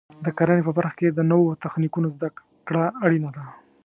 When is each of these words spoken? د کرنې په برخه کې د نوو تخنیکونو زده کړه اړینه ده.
د 0.25 0.27
کرنې 0.37 0.61
په 0.67 0.71
برخه 0.77 0.95
کې 0.99 1.07
د 1.11 1.19
نوو 1.31 1.47
تخنیکونو 1.63 2.07
زده 2.15 2.29
کړه 2.67 2.85
اړینه 3.05 3.29
ده. 3.35 3.43